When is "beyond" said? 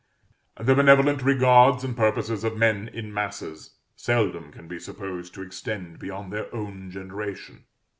5.99-6.33